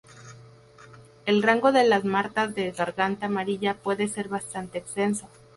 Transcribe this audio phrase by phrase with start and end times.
[1.27, 5.29] El rango de las martas de garganta amarilla puede ser bastante extenso.